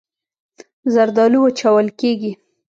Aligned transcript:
زردالو 0.93 1.39
وچول 1.41 1.87
کېږي. 1.99 2.31